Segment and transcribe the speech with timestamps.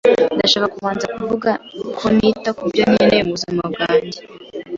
[0.37, 1.51] Ndashaka kubanza kuvuga
[1.97, 4.19] ko nita ku byo nemeye mu buzima bwanjye.